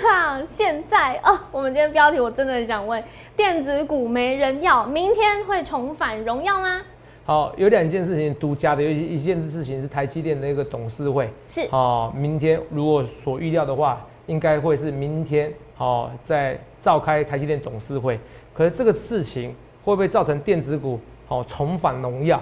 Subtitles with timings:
[0.00, 3.02] 场，现在啊，我们今天标题我真的很想问：
[3.36, 6.82] 电子股没人要，明天会重返荣耀吗？
[7.24, 18.18] 好，有两件事情独家的，有一一件事情是台积电的一个董事会，是哦，明天如果所预料的话，应该会是明天哦，在召开台积电董事会。
[18.54, 20.98] 可是这个事情会不会造成电子股
[21.28, 22.40] 哦重返荣耀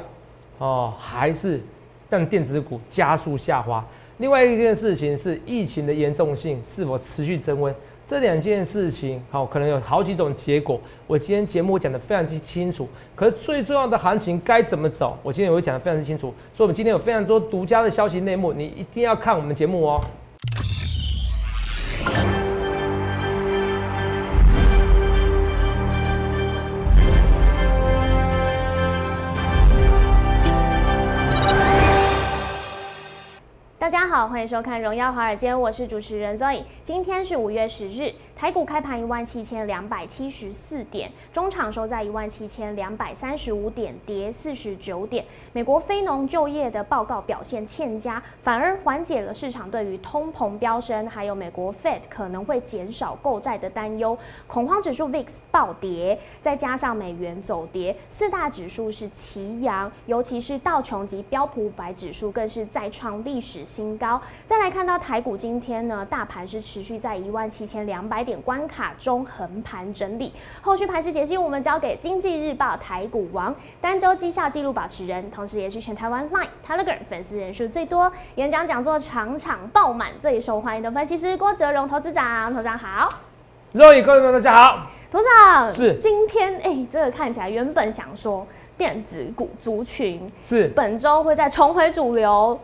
[0.58, 1.60] 哦，还是
[2.08, 3.84] 让电子股加速下滑？
[4.18, 7.74] 另外一件事情是疫情的严重性是否持续增温？
[8.08, 10.80] 这两件事情，好，可能有好几种结果。
[11.08, 16.32] 我今天节目讲的非常之清楚，可是最重要的行情该怎么走，我今天也会讲的非常之清楚。
[16.54, 20.00] 所以，我们今天有非常多独家的消息内幕，你一定要看我们节目哦。
[34.16, 36.64] 好，欢迎收看《荣耀华尔街》，我是主持人 Zoe。
[36.82, 38.10] 今天是五月十日。
[38.34, 45.24] 台股开盘一万七千两百七十四点，中场收在一万七千两百三十五点，跌四十九点。
[45.54, 54.16] 美国非农就业的报告表现欠佳，反而缓解了市场对于通膨飙升，还有美国 Fed 可能会减少购债的担忧。
[54.46, 64.05] 恐慌指数 VIX 暴跌，再加上美元走跌，四大指数是齐扬，尤其是道琼及标普五百指数更是再创历史新高。
[64.46, 68.26] 再来看到台股今天呢，大盘是持续在一万七千两百。
[68.26, 83.08] 点关卡中横盘整理，后续盘势解析我们交给经济日报台股王单周绩效记录保持人，同时也是全台湾 Line Telegram 粉丝人数最多、演讲讲座场场爆满、最受欢迎的分析师郭哲荣投资长，投资长好，
[83.72, 88.44] 各位观众大家好，投资长是今天哎，这个看起来原本想说
[88.76, 92.58] 电子股族群是本周会再重回主流。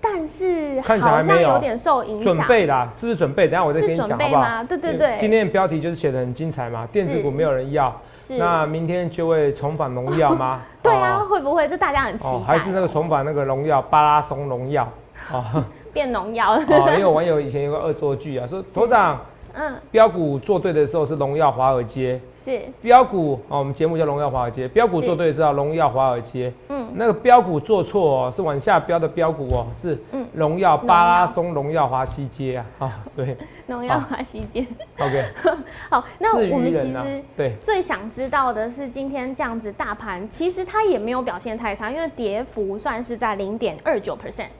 [0.00, 2.34] 但是看起来没有点受影响。
[2.34, 3.48] 准备啦，是不是准备？
[3.48, 4.64] 等下我再跟你讲好不好？
[4.64, 5.16] 对对对。
[5.18, 7.94] 今天的标题就是写的很精彩嘛，电子股没有人要，
[8.38, 10.60] 那明天就会重返荣耀吗？
[10.82, 11.66] 对啊，会不会？
[11.66, 12.38] 这大家很期待。
[12.44, 14.88] 还是那个重返那个荣耀，巴拉松荣耀
[15.32, 16.62] 啊， 变农药了。
[16.68, 19.20] 哦，因为网友以前有个恶作剧啊，说 头长，
[19.54, 22.20] 嗯，标股做对的时候是荣耀华尔街。
[22.46, 24.68] 是标股哦，我们节目叫荣耀华尔街。
[24.68, 26.52] 标股做对是要荣耀华尔街。
[26.68, 29.98] 嗯，那个标股做错哦，是往下标的标股哦，是
[30.32, 33.36] 荣耀巴拉松荣耀华西街啊啊，所以
[33.66, 34.64] 荣耀华西街。
[35.00, 35.24] OK，
[35.90, 44.50] 好，那我们其实对最想知道的是，今天这样子大盘其实它也没有表现太差，因为跌幅算是在零点二九 percent。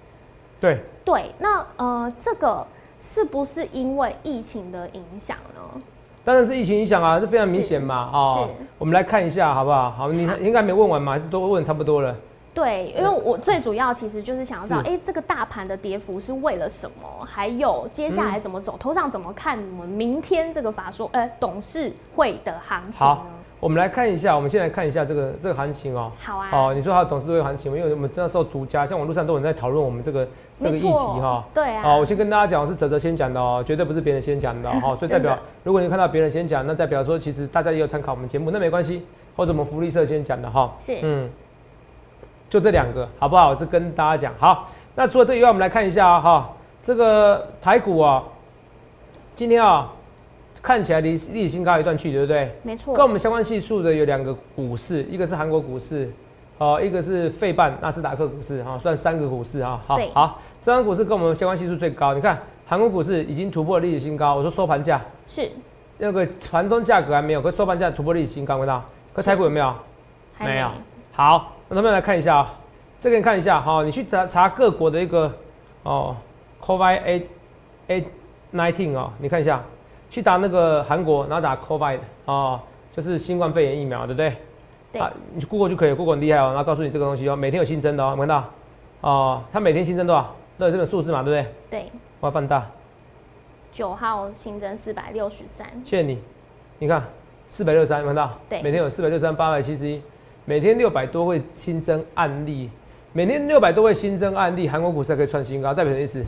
[0.60, 2.66] 对对，那呃，这个
[3.00, 5.80] 是不是因为疫情的影响呢？
[6.26, 8.48] 当然是疫情影响啊，这非常明显嘛，哦，
[8.78, 9.92] 我们来看一下好不好？
[9.92, 12.12] 好，你应该没问完嘛，还是都问差不多了？
[12.52, 17.24] 对，因为我最主要其实就是想要知道，哎，这个大盘的跌幅是为了什么？
[17.24, 18.76] 还有接下来怎么走？
[18.76, 23.22] 头上怎么看我们明天这个法说，呃，董事会的行情呢？
[23.66, 26.12] 我们来看一下，我们先来看一下这个这个行情哦。
[26.20, 26.48] 好啊。
[26.52, 30.28] 哦，你说它的董事会行情，因为我们那时候独家，像网络上都有人在讨论我们这个
[30.60, 31.44] 这个议题哈。
[31.52, 31.82] 对啊。
[31.82, 34.94] 好，我先跟大家讲，是泽泽先讲的哦，绝对不是别人先讲的哈。
[34.94, 39.04] 所以代表，如果你看到别人先讲，那代表说其实大家也有参考我们节目，那没关系。
[39.36, 40.72] 或者我们福利社先讲的哈。
[40.78, 41.00] 是。
[41.02, 41.28] 嗯。
[42.48, 43.52] 就这两个，好不好？
[43.52, 44.32] 这跟大家讲。
[44.38, 46.48] 好，那除了这以外，我们来看一下哈，
[46.84, 48.22] 这个台股啊，
[49.34, 49.90] 今天啊。
[50.66, 52.50] 看起来离历史新高一段距离，对不对？
[52.64, 52.92] 没错。
[52.92, 56.10] 跟我们相关系数的有两个股市，一个是韩国股市，
[56.58, 59.80] 哦，一个是费半纳斯达克股市，哈，算三个股市啊。
[59.86, 62.12] 好，好，三个股市跟我们相关系数最高。
[62.14, 64.34] 你看，韩国股市已经突破历史新高。
[64.34, 65.48] 我说收盘价是
[65.98, 68.84] 那个盘中价格还没有，可收盘价突破历史新高，看到？
[69.12, 69.72] 可台股有没有？
[70.40, 70.68] 没有。
[71.12, 72.52] 好，那咱们来看一下啊，
[72.98, 75.32] 这个你看一下哈，你去查查各国的一个
[75.84, 76.16] 哦
[76.60, 77.26] ，COVID A
[77.86, 78.04] A
[78.52, 79.62] nineteen 哦，你看一下。
[80.10, 82.60] 去打那个韩国，然后打 COVID 哦，
[82.92, 84.36] 就是新冠肺炎疫苗，对不对？
[84.92, 85.00] 对。
[85.00, 88.44] 啊，你去 Google 就可以，Google 很厉害哦，然后告诉你这个东西哦，每天有新增的哦，看到？
[89.00, 90.34] 哦，它每天新增多少？
[90.58, 91.82] 都有这个数字嘛，对不对？
[91.82, 91.92] 对。
[92.20, 92.66] 我要放大。
[93.72, 95.66] 九号新增四百六十三。
[95.84, 96.18] 谢谢你。
[96.78, 97.04] 你看，
[97.46, 98.38] 四百六十三，看到？
[98.48, 98.62] 对。
[98.62, 100.00] 每天有四百六十三，八百七十一，
[100.46, 102.70] 每天六百多位新增案例，
[103.12, 106.24] 每天六百多位新增案例，韩国股市可以创新高，代表什么意思？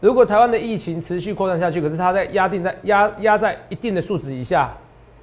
[0.00, 4.72] 如果台湾的疫情持续扩散下去，可是它在压定在压压在一定的数值以下，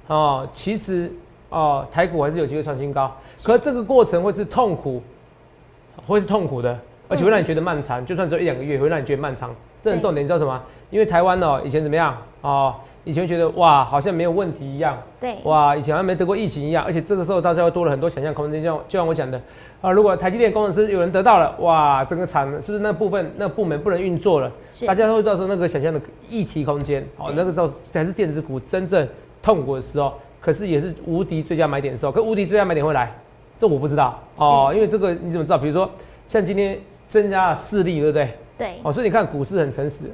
[0.06, 1.10] 哦，其实
[1.48, 3.10] 哦，台股还是有机会创新高。
[3.42, 5.02] 可是这个过程会是痛苦，
[6.06, 6.78] 会是痛苦的，
[7.08, 8.04] 而且会让你觉得漫长。
[8.04, 9.54] 就算只有一两个月，会让你觉得漫长。
[9.80, 10.60] 这很重点，你知道什么？
[10.90, 12.74] 因为台湾哦，以前怎么样哦？
[13.04, 14.98] 以前觉得哇，好像没有问题一样。
[15.20, 15.36] 对。
[15.44, 18.60] 哇，以前好像没得过疫情一样，而且这个时候大家又多了很多想象空间。
[18.60, 19.40] 就像就像我讲的，
[19.80, 24.50] 啊，如果台积电工程师有人得到了，哇，整个厂是不是那部分那部门不能运作了？
[24.86, 29.06] 大家都会造成那个想象的议题空间，好，那个时候才是电子股真正
[29.42, 32.12] 痛苦的时候，可是也是无敌最佳买点的时候。
[32.12, 33.14] 可无敌最佳买点会来，
[33.58, 35.58] 这我不知道哦，因为这个你怎么知道？
[35.58, 35.88] 比如说
[36.26, 38.30] 像今天增加了四例，对不对？
[38.58, 38.74] 对。
[38.82, 40.06] 哦，所以你看股市很诚实，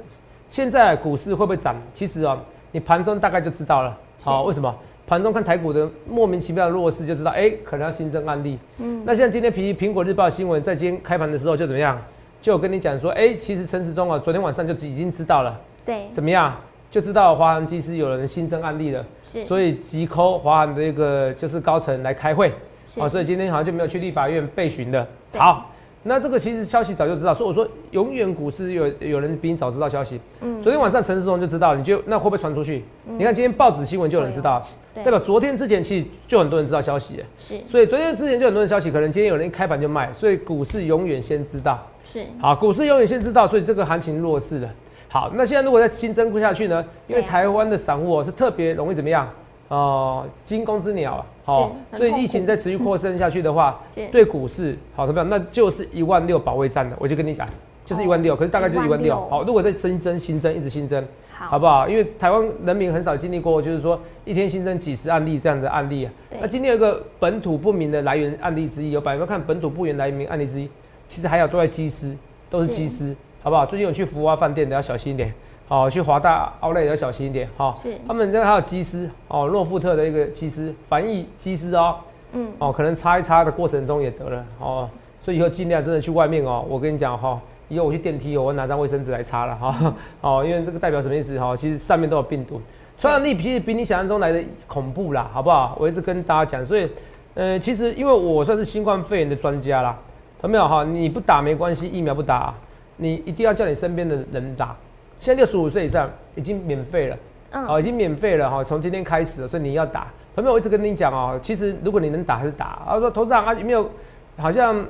[0.49, 1.75] 现在股市会不会涨？
[1.93, 2.37] 其实哦，
[2.71, 3.97] 你盘中大概就知道了。
[4.21, 4.75] 好，为什么？
[5.05, 8.57] 盘中看台股的莫名其妙的弱势，就知道哎，可能要新增案例。
[8.77, 11.99] 嗯，那像今天苹苹果日报新闻在今天开盘的时候就怎么样？
[12.41, 15.59] 就我跟你讲说，哎，其实陈时中啊，昨天晚上就已经知道了。
[15.85, 16.55] 对，怎么样？
[16.89, 19.05] 就知道华航机师有人新增案例了。
[19.21, 22.51] 是，所以急 call 华航的一个就是高层来开会。
[22.85, 25.07] 是，所以今天好像就没有去立法院备询的。
[25.35, 25.69] 好。
[26.05, 30.19] 那这个其实消息早就知道，所以我说永远股市有有人比你早知道消息。
[30.41, 32.83] 嗯，昨天晚上陈世忠就知道，你就那会不会传出去？
[33.17, 34.61] 你看今天报纸新闻就有人知道，
[34.95, 37.23] 代表昨天之前其实就很多人知道消息。
[37.39, 41.79] 是，所以昨天之前就很多人消息，可能今天有人一开盘就卖，所以股市永远先知道。
[42.05, 44.69] 是，好，股市永远先知道，所以这个行情弱势了。
[45.07, 46.83] 好，那现在如果再新增不下去呢？
[47.07, 49.29] 因为台湾的散户是特别容易怎么样？
[49.69, 53.81] 哦，惊弓之鸟啊，好，所以疫情再持续扩散下去的话，
[54.11, 55.27] 对股市好，怎么样？
[55.29, 57.47] 那就是一万六保卫战的，我就跟你讲，
[57.85, 59.15] 就是一万六，可是大概就一万六。
[59.29, 61.03] 好，如果再新增、新增、一直新增，
[61.37, 61.87] 好不好？
[61.87, 66.11] 因为台湾人民很少经历过，就是说一天新增几十案例这样的案例啊。
[66.41, 70.69] 那今天有个本土不明的来源案例之一，有百分看本土不明来源案例之一，
[71.09, 72.15] 其实还有都在机师，
[72.49, 73.65] 都是机师，好不好？
[73.65, 75.33] 最近有去福华饭店的要小心一点。
[75.69, 77.71] 哦，去华大奥莱要小心一点哈。
[77.81, 81.95] 是，他们这还有机师哦，诺富特的一个机师，翻译机师哦。
[82.33, 82.51] 嗯。
[82.59, 84.89] 哦，可能擦一擦的过程中也得了哦，
[85.19, 86.63] 所以以后尽量真的去外面哦。
[86.67, 89.95] 我跟你讲哈，以后我去电梯，我拿张卫生纸来擦了哈。
[90.21, 91.55] 哦，因为这个代表什么意思哈？
[91.55, 92.61] 其实上面都有病毒，
[92.97, 95.75] 传染力其实比你想象中来的恐怖啦，好不好？
[95.79, 96.87] 我一直跟大家讲，所以，
[97.33, 99.97] 呃，其实因为我算是新冠肺炎的专家啦，
[100.43, 100.83] 有没有哈？
[100.83, 102.53] 你不打没关系，疫苗不打，
[102.97, 104.75] 你一定要叫你身边的人打。
[105.19, 107.17] 现在六十五岁以上已经免费了，
[107.51, 110.07] 嗯，好，已经免费了哈，从今天开始了，所以你要打。
[110.35, 112.81] 朋友我一直跟你讲哦，其实如果你能打还是打。
[112.85, 113.89] 他说投资长啊有没有？
[114.35, 114.83] 好像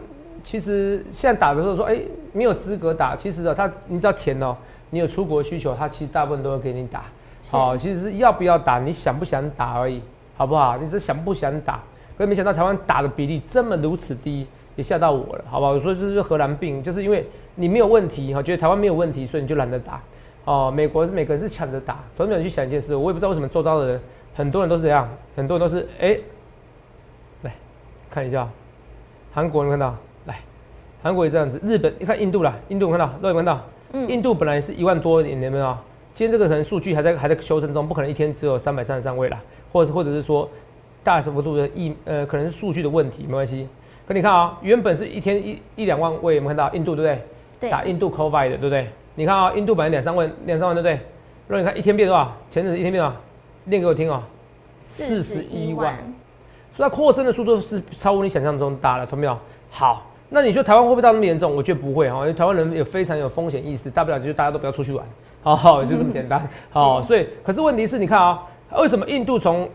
[0.43, 1.99] 其实现在打的时候说，哎，
[2.31, 3.15] 没有资格打。
[3.15, 4.55] 其实啊，他你只要填哦，
[4.89, 7.05] 你有出国需求，他其实大部分都会给你打。
[7.49, 10.01] 好，其实是要不要打，你想不想打而已，
[10.35, 10.77] 好不好？
[10.77, 11.79] 你是想不想打？
[12.17, 14.45] 可没想到台湾打的比例这么如此低，
[14.75, 15.71] 也吓到我了，好不好？
[15.71, 17.25] 我说这是荷兰病，就是因为
[17.55, 20.01] 你没有问题哈，觉得台湾没有问题，所以你就懒得打。
[20.45, 24.01] 哦，美国每个人是抢着打，所以你去想一件事，我也不知道为什么周遭的人，
[24.35, 26.17] 很多人都是这样，很多人都是哎，
[27.43, 27.53] 来
[28.11, 28.47] 看一下，
[29.33, 29.95] 韩国人看到，来，
[31.03, 33.59] 韩国也这样子，日本你看印度啦，印度看到，都有看到，
[33.91, 35.77] 嗯，印度本来是一万多点，有没有？
[36.13, 39.37] 今天这个可能数据还在还在修正中，不可能一天只有三百三十三位啦，
[39.73, 40.49] 或者或者是说
[41.03, 43.67] 大幅度的疫呃可能是数据的问题，没关系。
[44.07, 47.21] 可你看啊，原本是一天一一两万位，有没有看到印度对不对？
[47.59, 48.87] 对，打印度 COVID 的对不对？
[49.15, 50.93] 你看啊，印度本来两三万，两三万对不对？
[51.47, 52.31] 如果你看一天变多少？
[52.49, 53.15] 前阵子一天变多少？
[53.65, 54.23] 念给我听哦，
[54.79, 55.97] 四十一万。
[56.75, 59.37] 所以它扩增的速度是超乎你想象中大了，懂没有？
[59.69, 61.55] 好，那你说台湾会不会到那么严重？
[61.55, 65.05] 我觉得不会哈，因为台湾人也非常有风险意识，大不了就是大家都不要出去玩，
[65.43, 66.49] 好好，就这么简单。
[66.71, 68.43] 好，所以可是问题是你看啊，
[68.79, 69.69] 为什么印度从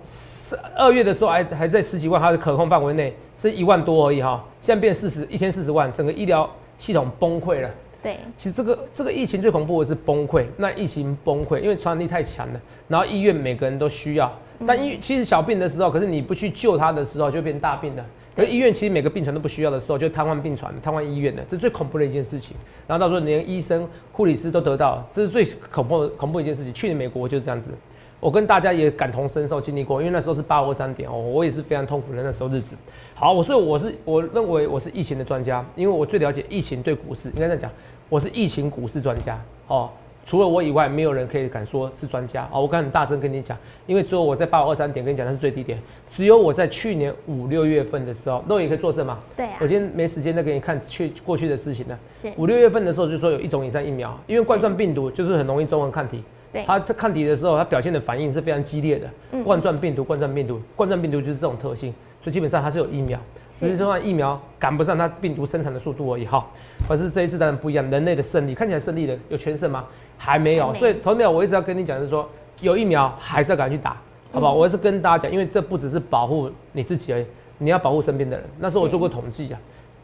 [0.77, 7.71] 二月的时候还还在十几万，它的可控范围内是一万多而已哈，现在变四十一天四十万，整个医疗系统崩溃了。
[8.03, 10.45] 对，其实这个这个疫情最恐怖的是崩溃。
[10.57, 14.33] 那疫情崩溃，因为传染力太强了，然后医院每个人都需要。
[14.67, 18.05] 但医其实小病的时候，可是你不去救他的时候，就变大病了。
[18.39, 22.57] 可医院其实每个病床都不需要的时候，就瘫痪病床、瘫痪医院的，这是最恐怖的一件事情。
[22.87, 26.73] 然后到时候连医生、护理师都得到，这是最恐怖恐怖一件事情。
[26.73, 27.73] 去年美国就是这样子，
[28.21, 32.77] 我跟大家也感同身受，经历过，因为那时候是八二三点哦，我也是非常痛苦的那时候日子。
[33.17, 37.31] 好，我所以我是我认为我是疫情的专家，因为我最了解疫情对股市。
[37.31, 37.69] 应该这样讲。
[38.09, 39.91] 我是疫情股市专家哦，
[40.29, 42.61] 除了我以外，没有人可以敢说是专家哦。
[42.61, 43.57] 我敢很大声跟你讲，
[43.87, 45.79] 因为只有我在八五二三点跟你讲，那是最低点。
[46.11, 49.19] 只有我在去年五六月份的时候，那我也可以作证嘛。
[49.35, 49.49] 对。
[49.59, 51.99] 我今天没时间再给你看去过去的事情了。
[52.37, 56.23] 五六月份的时候就说有一种以上疫苗，因为冠状病毒就是很容易中文抗体。
[56.53, 56.63] 对。
[56.67, 59.43] 它它抗体的时候，它表现的反应是非常激烈的。
[59.43, 63.19] 冠状病毒，冠状病毒，冠状病毒就是这种特性，所以基本上它是有疫苗。
[63.59, 66.47] 只是说疫苗赶不上它病毒生产的速度而已哈，
[66.87, 69.85] 可是这一次当然不一样，人类的胜利看起来胜利了，有全胜吗？
[70.19, 72.29] 还没有，所以头苗我一直要跟你讲，就是说
[72.61, 73.97] 有疫苗还是要赶快去打，
[74.33, 74.53] 好不好？
[74.53, 78.45] 我是跟大家讲，因为这不只是保护你自己而已，你要保护身边的人。
[78.59, 79.61] 那时候我做过统计啊，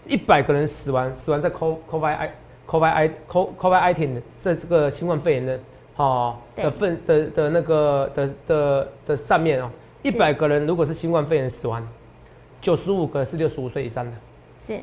[0.06, 2.32] 一百个人死亡，死亡在 COVID i
[2.66, 5.60] COVID COVID i t 在这个新冠肺炎的
[5.96, 9.70] 哦的份的的那个的的的上面哦，
[10.02, 11.86] 一百个人如果是新冠肺炎死亡。
[12.60, 14.12] 九十五个是六十五岁以上的，
[14.66, 14.80] 是，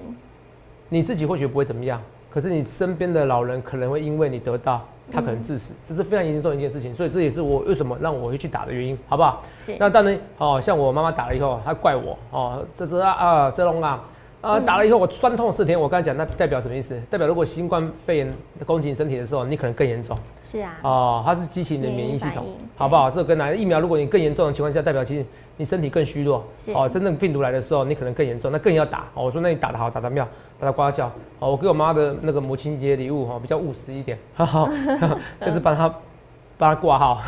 [0.87, 1.99] 你自己或许不会怎么样，
[2.33, 6.93] 可是你身边的老人可能会因为你得到，他可能致死，这是非常严重的一件事情。
[6.95, 9.43] 所以这也是我为什么让我会去打的原因，好不好？
[9.65, 9.75] 是。
[9.77, 14.01] 那当然，哦，像我妈妈打了以后，她怪我，哦，这这啊啊，这种啊。
[14.41, 16.99] 啊，打了以后我酸痛四天，我刚才讲那代表什么意思？
[17.11, 18.33] 代表如果新冠肺炎
[18.65, 20.17] 攻击你身体的时候，你可能更严重。
[20.43, 20.79] 是啊。
[20.81, 23.07] 哦，它是激起你的免疫系统，好不好？
[23.11, 23.79] 这个跟哪疫苗？
[23.79, 25.23] 如果你更严重的情况下，代表其实
[25.61, 26.43] 你身体更虚弱。
[26.73, 29.05] 哦，真正病毒来的时候，你可能更严重，那更要打。
[29.13, 30.27] 哦，我说那你打的好，打的妙，
[30.59, 31.11] 打的瓜笑。
[31.39, 34.69] 哦，我给我妈的那个母亲节礼物哈，比较务实一点，哈哈，
[35.39, 35.87] 就是帮她
[36.57, 37.21] 帮她挂号，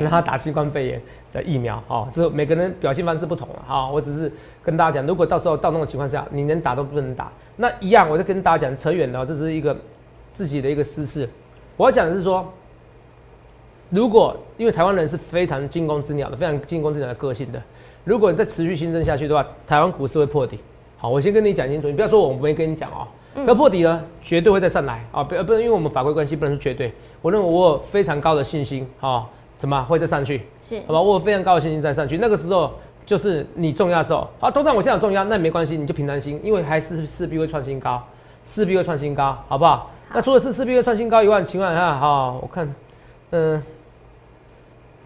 [0.00, 1.00] 让 她打新冠肺炎。
[1.32, 3.90] 的疫苗哦，这每个人表现方式不同了哈。
[3.90, 9.76] 我只是跟大家讲，如果到时候到那种情况下，你能打都不能打，那一样，我就跟大家讲，扯远了，这是一个
[10.32, 11.28] 自己的一个私事。
[11.76, 12.50] 我要讲的是说，
[13.90, 17.62] 如果因为台湾人是非常惊弓之鸟的，非常惊弓之鸟的个性的，
[18.06, 20.60] 如果你再持续新增下去的话，台湾股市会破底。
[20.96, 23.04] 好，我先跟你讲清楚，你不要说我没跟你讲哦，
[23.48, 29.26] 要破底呢，绝对会再上来啊，不不能因为我们法规关系不能是绝对，我认为我有非常高的信心啊。
[29.58, 30.42] 什么会再上去？
[30.62, 32.18] 是，好吧，我有非常高的信心再上去。
[32.18, 32.74] 那个时候
[33.06, 38.02] 就是你重压的时候，啊，通常我现在有重压，那没关系，你就平常心，因为还是势必会创新高，
[38.44, 39.90] 势必会创新高，好不好？
[40.12, 42.70] 那除了是势必会创新高以外，情况下，哈，我看，
[43.30, 43.62] 嗯，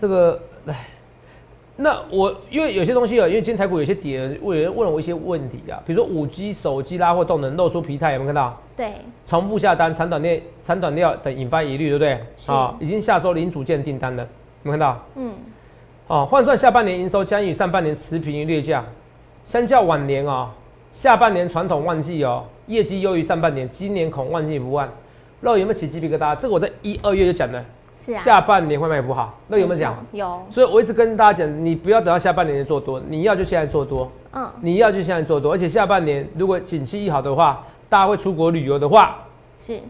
[0.00, 0.88] 这个，哎，
[1.82, 8.60] 那我因为有些东西啊，因为今天台股有些跌，有人问了我一些问题啊，比如说五 G 手机拉货动能露出疲态，有没有看到？
[8.76, 8.92] 对，
[9.24, 12.54] 重复下单、长短链、长短料等引发疑虑，对不对？
[12.54, 14.22] 啊，已经下收零组件订单了。
[14.62, 15.06] 有没有看到？
[15.14, 15.32] 嗯，
[16.06, 18.84] 哦，换算下半年营收将与上半年持平于略降，
[19.46, 20.50] 相较往年哦，
[20.92, 24.86] 下半年传统旺季哦，业绩优于上半年，今年恐旺季不旺。
[25.40, 26.36] 那有没有起鸡皮疙瘩？
[26.36, 27.64] 这个我在一二月就讲了，
[28.02, 29.38] 是啊，下半年会卖不好。
[29.48, 29.94] 那有没有讲？
[30.12, 30.42] 有。
[30.50, 34.10] 所以我一直跟大家讲，你不要等到下半年做多，你要就现在做多。
[34.32, 39.18] 嗯，你要就现在做多，而且下半年如果景气一好的话，大家会出国旅游的话，
[39.58, 39.80] 是，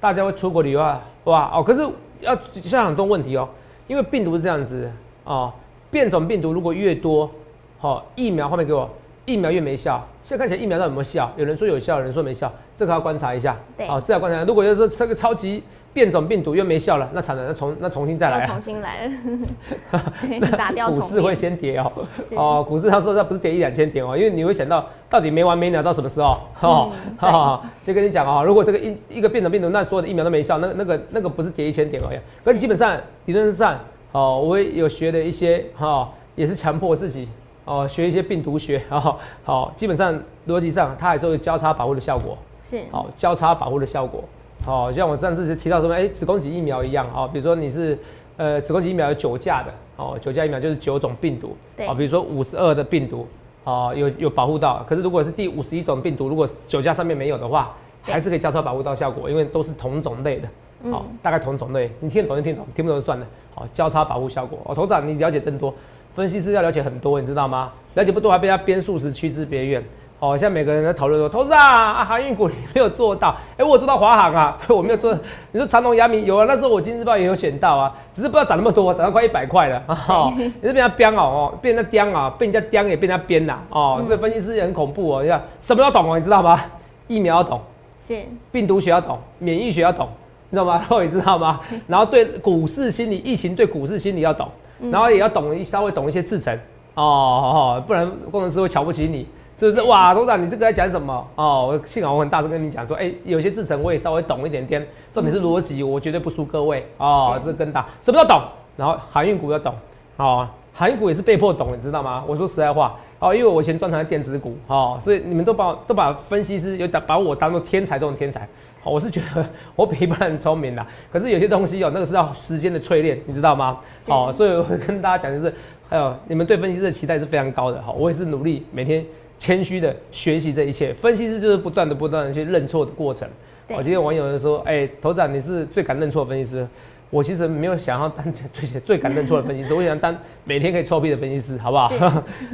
[0.00, 1.86] 大家会出国旅游啊，哇哦，可是
[2.20, 3.48] 要像很多问题哦。
[3.86, 4.90] 因为病毒是这样子
[5.24, 5.52] 哦，
[5.90, 7.30] 变种病毒如果越多，
[7.78, 8.88] 好疫苗后面给我，
[9.28, 10.02] 疫苗越没效。
[10.22, 11.30] 现在看起来疫苗到底有没有效？
[11.36, 13.54] 有人说有效，有人说没效，这个要观察一下。
[13.76, 14.42] 对，好，这要观察。
[14.44, 18.46] 如果要是这个超级变种病毒又没效了，那惨了，那重那重新再来。
[18.46, 19.06] 重新来
[19.92, 20.90] 了，打掉。
[20.90, 21.92] 股市会先跌哦，
[22.36, 26.38] 哦，股市他说他不是跌一两千点哦，因为你会想到到底没完没了到什么时候？
[26.60, 32.18] 哦，好，先跟你讲啊，如果这个一一个变种病毒，那所有的疫苗都没效，那那个那个不是跌一千点而已。
[32.42, 33.78] 可基本上理论上，
[34.12, 37.28] 哦，我也有学的一些哈，也是强迫自己。
[37.68, 44.24] 哦，学一些病毒学，然 后好，基本上逻辑上它还是有交叉保护的效果，是，好，交叉保护的效果，
[44.64, 47.98] 好，像我上次提到什么，哎，子宫颈疫苗一样，哦，比如说你是，
[48.38, 53.26] 呃，子宫颈疫苗有九价的，哦，九价疫苗就是九种病毒，对，哦，比如说五十二的病毒，
[53.64, 60.48] 哦，有有保护到，可是如果是第五十一种病毒，如果九价上面没有的话，还是可以交叉保护到效果，因为都是同种类的，
[60.90, 65.74] 好，大概同种类，你听得懂就听懂，听不懂就算了，好，交叉保护效果，哦，头长你了解真多。
[66.18, 67.70] 分析师要了解很多，你知道吗？
[67.94, 69.80] 了解不多还被他编数十趋之别院。
[70.18, 75.16] 哦，像每个人在讨论说，投资啊，航运股你没有做到，哎，我做到华航啊， 对我没有做。
[75.52, 80.34] 你说长隆、阳明有啊，那时候我金日报也有选到啊，只是不知道涨那么多，涨到快一百块了啊。
[80.36, 85.22] 你是被他编哦，哦，被人家编啊，被人家编也被人家编呐，哦，所以分析师也很恐怖哦。
[85.22, 86.60] 你看什么都懂哦，你知道吗？
[87.06, 87.60] 疫苗要懂，
[88.04, 88.20] 是
[88.50, 90.08] 病毒学要懂，免疫学要懂，
[90.50, 90.82] 你知道吗？
[91.00, 91.60] 你知道吗？
[91.86, 94.48] 然后对股市心理，疫情对股市心理要懂。
[94.90, 96.56] 然后也要懂一稍微懂一些制程
[96.94, 99.82] 哦，不然工程师会瞧不起你，是不是？
[99.82, 101.26] 哇，董事长，你这个在讲什么？
[101.36, 108.42] 哦，幸好我很大声跟你讲说，哎，有些制程我也稍微懂一点点，重点是逻辑，我绝对不输各位哦，是更大，什么都懂。
[108.76, 109.74] 然后航运股要懂，
[110.16, 112.22] 哦，航运股也是被迫懂，你知道吗？
[112.26, 118.48] 我说实在话，哦，因为我以前专长电子股，哦，所以你们都把都把分析师有把把我当做天才中的天才。
[118.80, 119.44] 好，我是觉得
[119.74, 123.78] 我比一般人聪明啦，可是有些东西哦，那个是要时间的淬炼，你知道吗？
[124.06, 125.52] 好，所以我会跟大家讲，就是
[125.88, 127.82] 还有你们对分析师的期待是非常高的。
[127.82, 129.04] 好，我也是努力每天
[129.38, 130.92] 谦虚的学习这一切。
[130.92, 133.28] 分析师就是不断的、不断的去认错的过程。
[133.68, 136.66] 我今天网友人说，哎，头长你是最敢认错的分析师。
[137.10, 141.88] 我其实没有想要当 最最敢认错的分析师，我想当每天可以臭屁的分析师，好不好？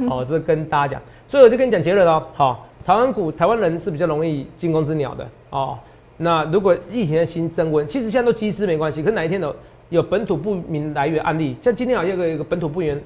[0.09, 2.23] 好， 这跟大家讲，所以我就跟你讲结论哦。
[2.33, 5.77] 好，台湾股台湾人是比较容易惊弓之鸟的哦。
[6.17, 9.03] 那如果疫情的新增温，其实现在都机师没关系。
[9.03, 9.55] 可哪一天有
[9.89, 13.01] 有本土不明来源案例，像今天好像有个一个本土不明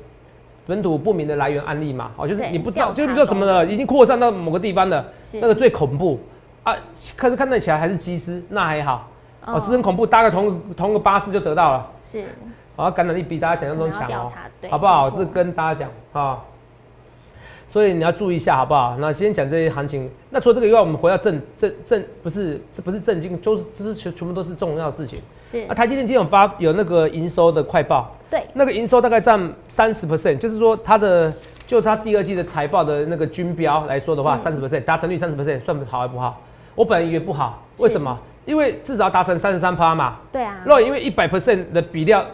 [0.67, 6.19] 本土不明的来源案例嘛，哦，就是你不知道，就是不知道什么的，已经扩散到某个地方了，那个最恐怖
[6.63, 6.75] 啊。
[7.17, 9.09] 可是看得起来还是机师，那还好
[9.45, 12.25] 哦，这很恐怖，搭个同同个巴士就得到了，是，
[12.75, 14.31] 啊，感染力比大家想象中强哦，
[14.69, 15.09] 好不好？
[15.09, 16.39] 这跟大家讲啊。
[17.69, 18.97] 所以你要注意一下，好不好？
[18.99, 20.09] 那先讲这些行情。
[20.31, 25.19] 那除了这个以外，我们回到正正正，不是这不是正经，就是这是全全部都是重要的事情。
[25.51, 31.31] 是啊，台积电今天有发有那个营收的快报，对，那个营收大概占三十 percent，就是说它的
[31.67, 36.41] 就它第二季的财报的那个均标来说的话，三十 percent 达成率三十 percent 算好还不好？
[36.73, 38.17] 我本来以为不好，为什么？
[38.45, 40.17] 因为至少达成三十三趴嘛。
[40.31, 42.25] 对啊，若因为一百 percent 的比料，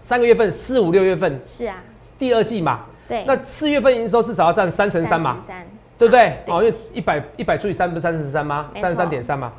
[0.00, 1.82] 三个月份四五六月份是啊，
[2.18, 5.66] 第二季嘛，对，那四月份营收至少要占三成三嘛，三，
[5.98, 6.36] 对不对？
[6.44, 8.70] 对哦，因为一百一百除以三不是三十三吗？
[8.80, 9.52] 三十三点三嘛。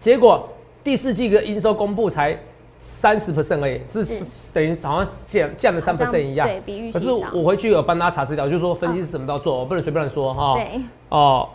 [0.00, 0.48] 结果
[0.82, 2.34] 第四季的营收公布才
[2.78, 6.48] 三十 percent 而已，是等于好像降降了三 percent 一样。
[6.48, 10.54] 对比预可是我回去有帮大家查资料，就是说分析是什么都要做，我不能随便乱说哈。
[10.54, 11.48] 对，哦，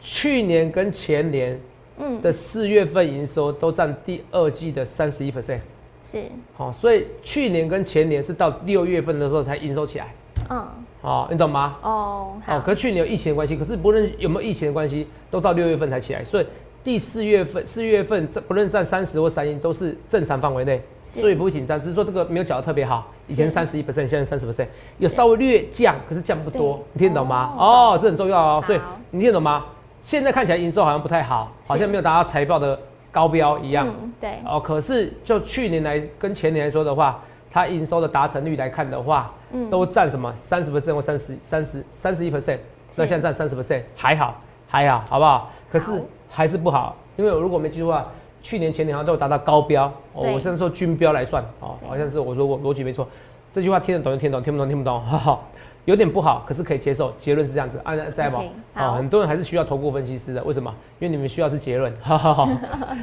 [0.00, 1.60] 去年跟前年
[1.98, 5.60] 嗯，的四月份营收都占第二季的三十一 percent。
[6.02, 6.24] 是，
[6.56, 10.12] 好，所以去年跟前年是到六月份的时候才营收起来。
[10.52, 10.68] 嗯，
[11.00, 11.76] 哦，你懂吗？
[11.82, 16.46] 哦，好哦，可是去年有疫情的关系，可是不论有没有疫情的关系，都到六月份才起来，所以
[16.84, 21.80] 第四月份、四月份这不论占三十或三一都是正常范围内，所以不会紧张。
[21.80, 24.66] 只是说这个没有缴的特别好，以前三十一 percent，现在三十 percent，
[24.98, 27.54] 有稍微略降，可是降不多，你听得懂吗？
[27.56, 28.62] 哦哦，这很重要哦。
[28.66, 28.80] 所以
[29.10, 29.64] 你听得懂吗？
[30.02, 32.76] 现在看起来营收好像不太好，好像没有达到财报的
[33.12, 33.86] 高标一样。
[33.86, 42.58] 嗯，对，哦，可是就去年来跟前年来说的话，它营收的达成率来看的话，嗯都占什么三十 percent 或三十三十三十一 percent，
[42.96, 45.50] 那现在占三十 percent 还好还好，好不好？
[45.70, 48.08] 可是好还是不好，因为我如果没记错的话，
[48.42, 53.06] 去年前年好像都有达到高标哦，对我现在说均标来算哦，好像是我说我逻辑没错，
[53.52, 55.38] 这句话听得懂就听得懂，听不懂听不懂，哈哈。
[55.84, 57.10] 有点不好，可是可以接受。
[57.18, 58.40] 结论是这样子，按在吗
[58.76, 60.72] 哦，很多人还是需要投顾分析师的，为什么？
[61.00, 62.48] 因为你们需要是结论，哈哈哈。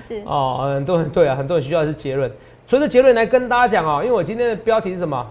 [0.08, 2.32] 是，哦，很多人对啊，很多人需要的是结论。
[2.66, 5.28] 所以这结论来跟大家讲哦，因为我今天的标题是什么？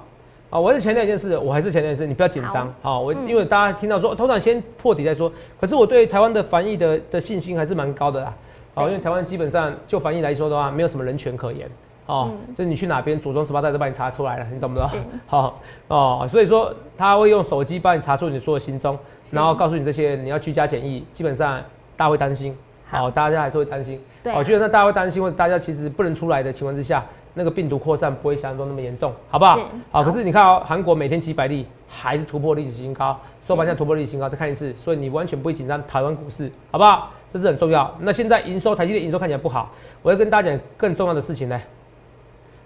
[0.50, 2.72] 啊、我还是强调一件事，我还是强调一件事，你不要紧张。
[2.80, 5.30] 好、我、嗯因为大家听到说，通常先破底再说。
[5.60, 8.34] 可是我对台湾的防疫的的信心还是蛮高的啦。
[8.74, 11.68] 好，因为台湾基本上就防疫来说的话，没有什么人权可言。
[12.06, 14.96] 哦，嗯就是你去哪边祖宗十八代都把你查出来了，你懂不懂是？
[15.26, 18.98] 好哦，所以说他会用手机帮你查出你所有行踪，
[19.30, 21.60] 然后告诉你这些你要居家检疫，基本上
[21.94, 22.56] 大家会担心。
[22.90, 24.02] 好好、大家还是会担心。
[24.22, 29.56] 对啊我觉得那大家会担心，或者大家其实不能出来的情况之下，那个病毒扩散不会想象中那么严重，好不好？
[29.56, 37.12] 好，好可是你看哦，韩国每天几百例，还是突破历史新高，收盘价突破历史新高，再看一次，所以你完全不会紧张台湾股市，好不好？
[37.30, 37.94] 这是很重要。
[38.00, 39.70] 那现在营收，台积电营收看起来不好，
[40.02, 41.60] 我要跟大家讲更重要的事情呢，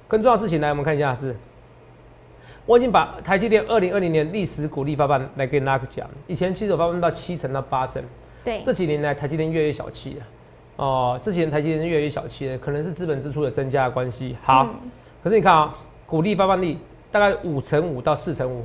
[0.07, 1.37] 更重要的事情来，我们看一下是。
[2.64, 8.01] 我已经把台积电二零二零年历史股利发放来跟大家讲，以前其实我发放到七成到八成，
[8.44, 10.27] 对，这几年来，台积电越来越小气了。
[10.83, 14.37] 哦，这几年台积电越来越小气了，可能是资本支出的增加的关系。
[14.42, 14.90] 好，嗯
[15.23, 15.73] 可是你看啊、
[16.07, 16.77] 股利发放率
[17.12, 18.64] 大概五成五到四成五，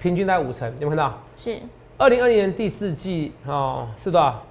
[0.00, 1.16] 平均大概五成，有没有看到？
[1.36, 1.56] 是，
[1.98, 4.42] 二零二零年第四季哦是多少？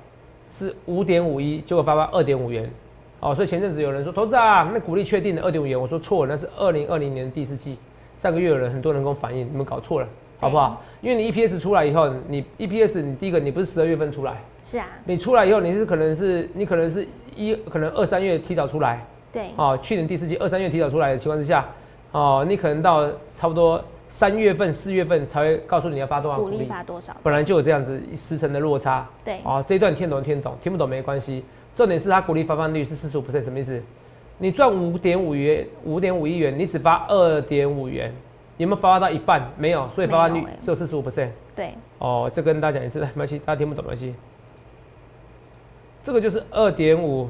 [0.52, 2.72] 是五点五一，结果发放二点五元。
[3.20, 7.78] 哦，所以前阵子有人说，投资啊，那股利确定的二点五元，我说错了，那是二零二零年第四季。
[8.18, 10.08] 上个月有人很多人跟我反映，你们搞错了，
[10.42, 10.82] 好不好？
[11.02, 19.06] 因为你 EPS 出来以后，你 EPS 你第一个你不是十二月份出来，是啊，你出来以后，你是可能是你可能是一可能二三月提早出来。
[19.32, 21.66] 对，哦，去年第四季二三月提早出来的情况之下，
[22.12, 27.16] 哦，你可能到差不多三月份、四月份才会告诉你要发多少鼓励股利，发多少？
[27.24, 29.08] 本来就有这样子时程的落差。
[29.24, 29.64] 对，哦。
[29.66, 33.82] 这一段你听懂听懂，听不懂没关系，重点是它股利发放率是四十五什么意思？
[34.38, 38.12] 你赚五点五元，五点五亿元，你只发二点五元，
[38.62, 39.52] 有没有发到一半？
[39.58, 41.30] 没有，所以发放率只有四十五 percent。
[41.56, 44.14] 对，哦，这跟大家讲一次，来，没关系，大家听不懂没关系。
[46.04, 47.30] 这个就是二点五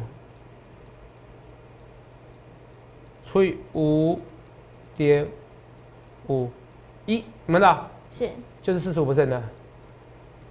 [3.26, 4.20] 除以五
[4.98, 5.26] 点
[6.28, 6.50] 五
[7.06, 8.30] 一，你们的是，
[8.62, 9.42] 就是四十五 percent 的，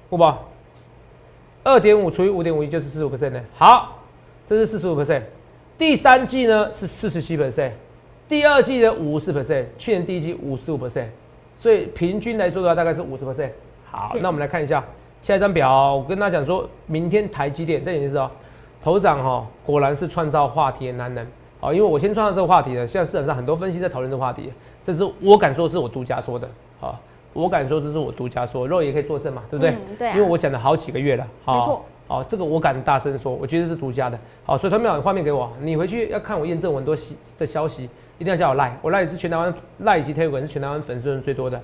[0.09, 0.39] 不吧？
[1.63, 3.45] 二点五除以五点五一就是四十五 percent 的。
[3.55, 3.99] 好，
[4.49, 5.23] 这是四十五 percent。
[5.77, 7.73] 第三季呢是四十七 percent，
[8.31, 11.07] 第二季的五十 percent，去年第一季五十五 percent，
[11.59, 13.51] 所以平均来说的话大概是五十 percent。
[13.91, 14.85] 好，那我们来看一下
[15.21, 15.97] 下一张表。
[15.97, 18.31] 我跟大家讲说，明天台积电，这点就是哦，
[18.85, 21.27] 头长哈、果然是创造话题的男人。
[21.59, 24.53] 哦，因为我先创造这个话题的，现在市场上很多分析在讨论这个话题，
[24.85, 26.49] 这是我敢说是我独家说的。
[26.79, 26.97] 好，
[27.33, 29.73] 我敢说这是我独家说，肉也可以作证嘛，对不对？
[29.73, 31.27] 嗯对啊因为我讲了好几个月了。
[31.45, 31.85] 好没错。
[32.07, 34.17] 好，这个我敢大声说，我觉得是独家的。
[34.45, 41.59] 好，所以他们有画面给我，你回去要看我验证我很多息的消息，一定要叫我赖，我赖是全台湾赖以及 Telegram 是全台湾粉丝人最多的，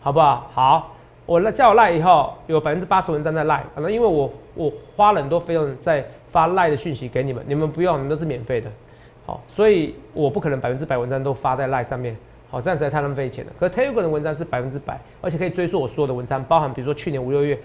[0.00, 0.50] 好不好？
[0.52, 0.94] 好，
[1.26, 8.68] 我赖叫我赖以后，有百分之八十文章在赖，可能因为我我花了很多费用在发赖的讯息给你们，你们不用，你们都是免费的。
[9.24, 12.16] 好，所以我不可能百分之百文章都发在赖上面。
[12.50, 13.52] 好，这样实在太浪费钱了。
[13.58, 17.56] 可 Tiger 的文章是百分之百，而且可以追溯我所有的文章，包含比如说去年五六月，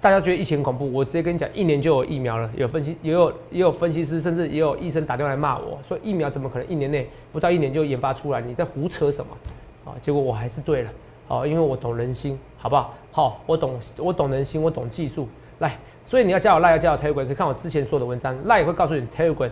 [0.00, 2.48] 大家觉得疫情恐怖，我直接跟你讲，一年就有疫苗了。
[2.56, 8.40] 有分析，也有也有分析师，甚至也有医生打电话来骂我说，疫苗怎么可能一年内不到一年就研发出来？
[8.40, 9.90] 你在胡扯什么？
[9.90, 10.90] 啊，结果我还是对了，
[11.26, 12.94] 哦，因为我懂人心，好不好？
[13.10, 19.50] 好，我懂，我懂人心，我懂技术，来，所以你要加我赖，要加我 Telegram，可以看我之前说的文章，赖会告诉你 Telegram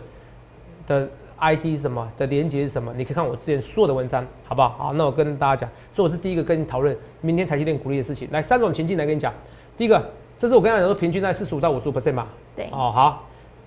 [0.87, 1.09] 的。
[1.39, 2.95] ID 是什么的连接是什么？
[2.97, 4.71] 你可以看我之前所有的文章，好不好？
[4.71, 8.27] 好，那我跟大家讲，所以我是第一个跟你讨论明天台积电鼓励的事情。
[8.33, 9.31] 来，三种情境来跟你讲。
[9.77, 10.03] 第一个，
[10.39, 12.27] 这是我跟大家讲说，平均在四十五到五十五 percent 嘛。
[12.55, 12.69] 对。
[12.71, 13.25] 哦，好，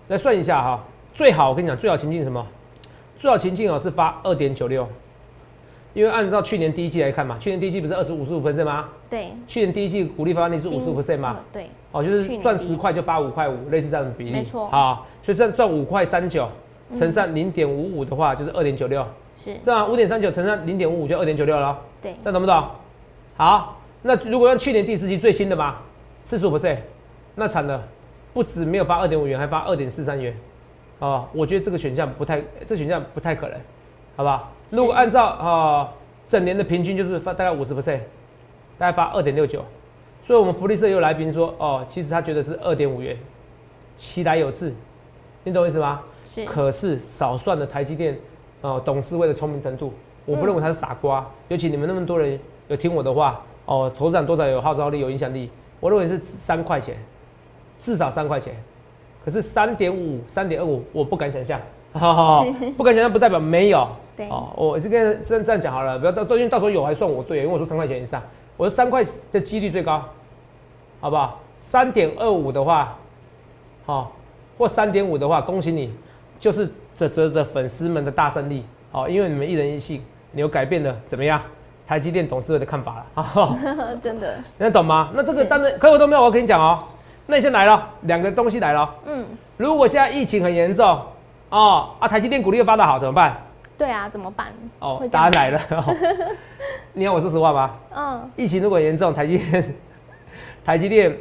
[0.07, 0.83] 来算一下哈。
[1.13, 2.45] 最好我跟你讲，最好情境什么？
[3.17, 4.87] 最好情境哦是发二点九六，
[5.93, 8.89] 因为按照去年第一季来看嘛，去年第一季不是二十五十五 percent 吗？
[9.09, 9.31] 对。
[9.47, 11.37] 去年第一季鼓励发放率是五十五 percent 嘛？
[11.51, 11.69] 对。
[11.91, 14.31] 哦，就是赚十块就发五块五，类似这样的比例。
[14.31, 14.67] 没错。
[14.69, 16.47] 好，所以赚赚五块三九。
[16.97, 19.05] 乘上零点五五的话，就是二点九六，
[19.37, 21.79] 是这样，五点三九乘上零点五五就二点九六了。
[22.01, 22.67] 对，这样懂不懂？
[23.37, 25.75] 好，那如果用去年第四季最新的嘛，
[26.21, 26.77] 四十五 percent，
[27.35, 27.83] 那惨了，
[28.33, 30.35] 不止没有发二点五元，还发二点四三元，
[30.99, 33.57] 哦，我觉得这个选项不太，这选项不太可能，
[34.15, 34.51] 好不好？
[34.69, 35.89] 如果按照啊
[36.27, 37.99] 整年的平均就是发大概五十 percent，
[38.77, 39.63] 大概发二点六九，
[40.21, 43.17] 所以我们福利社有来宾说，哦，其实他觉得是二点五元，
[43.97, 44.73] 其来有自，
[45.43, 46.01] 你懂我意思吗？
[46.25, 48.15] 是可是少算了台积电，
[48.61, 49.91] 哦，董事会的聪明程度，
[50.25, 51.27] 我不认为他是傻瓜。
[51.47, 56.95] 尤其你们那么多人有听我的话，哦，投资长多少有号召力、有影响力，我认为是三块钱，
[57.79, 58.55] 至少三块钱。
[59.23, 61.59] 可是三点五、三点二五，我不敢想象，
[62.77, 63.87] 不敢想象不代表没有。
[64.15, 68.21] 对，哦，我是跟这样这样讲好了，不要到因为到时候有还算我对，因为我说三块钱以上，
[68.57, 70.03] 我说三块的几率最高，
[70.99, 71.39] 好不好？
[71.59, 72.97] 三点二五的话，
[73.85, 74.11] 好，
[74.57, 75.93] 或三点五的话，恭喜你。
[76.39, 78.63] 就是这这的粉丝们的大胜利
[78.93, 81.41] 哦，因为你们一人一信，你又改变了怎么样？
[81.89, 83.57] 台积电董事会的看法了啊，
[83.99, 85.09] 真的，能懂吗？
[85.15, 86.83] 那这个当然，可我都没有，我跟你讲哦，
[87.25, 89.25] 那你先来了，两个东西来了，嗯，
[89.57, 91.01] 如果现在疫情很严重
[91.49, 93.35] 哦啊，台积电股利又发的好怎么办？
[93.75, 94.49] 对啊，怎么办？
[94.77, 95.59] 哦，答案来了，
[96.93, 97.71] 你要我说实话吗？
[97.95, 99.75] 嗯，疫情如果严重，台积电，
[100.63, 101.17] 台积电，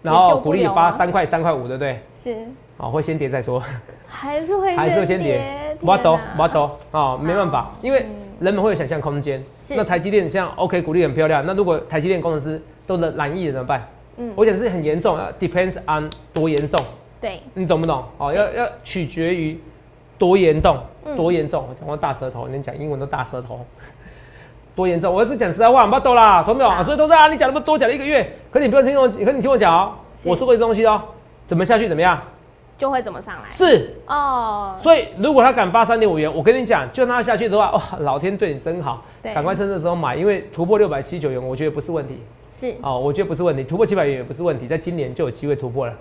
[0.00, 2.00] 然后股利发三块三块五，对不对？
[2.24, 2.38] 是。
[2.78, 3.62] 哦，会先跌再说，
[4.08, 8.06] 还是会还是会先跌，不懂不懂哦，没办法，因为
[8.40, 9.42] 人们会有想象空间。
[9.70, 11.44] 那台积电像 OK，股利很漂亮。
[11.46, 13.88] 那如果台积电工程师都能染疫怎么办？
[14.18, 16.80] 嗯，我讲是很严重，depends on 多严重。
[17.20, 18.02] 对，你懂不懂？
[18.18, 19.58] 哦，要要取决于
[20.16, 20.78] 多严重，
[21.16, 21.66] 多严重。
[21.68, 23.60] 我讲过大舌头，你讲英文都大舌头，
[24.74, 25.12] 多严重？
[25.12, 26.84] 我是讲实在话，不懂啦，懂没有？
[26.84, 29.92] 所以都在啊，你讲那么多，讲了一个月，可你不要听我，可你听我讲哦，
[30.24, 31.02] 我说过的东西哦，
[31.46, 32.22] 怎么下去怎么样？
[32.78, 33.50] 就会怎么上来？
[33.50, 42.22] 是哦，所以如果他敢发三点五元，我跟你讲，就让他下去的话，哇，老天对你真好，赶快趁这时候买，因为突破六百七九元，我觉得不是问题。
[42.50, 45.92] 是哦，我觉得不是问题，突破七百元也不是问题，在今年就有机会突破了。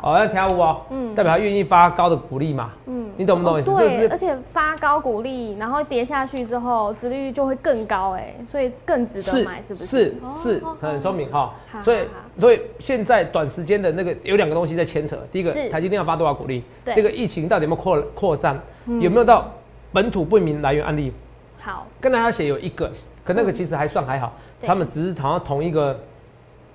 [0.00, 3.74] 好，要跳舞哦，嗯，代表他愿意发高的鼓励嘛，嗯，你懂不懂意思？
[3.76, 9.86] 对，而且发高鼓励，然后跌下去之后，殖利率就会更高，哎，所以更值得买，是不是？
[9.86, 11.52] 是是，很聪明哈。
[11.82, 11.98] 所以
[12.38, 16.62] 所以现在短时间的那个有两个东西在牵扯，第一个台积电要发多少股利？
[16.84, 18.60] 这个疫情到底有没有扩扩散？
[19.00, 19.50] 有没有到
[19.92, 21.12] 本土不明来源案例？
[21.60, 22.90] 好，跟大家写有一个，
[23.24, 25.98] 可那个其实还算还好，他们只是好像同一个。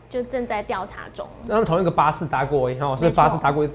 [0.10, 1.26] 就正在调查中。
[1.48, 3.74] 他们同一个巴士搭过，哈，所以巴士搭过就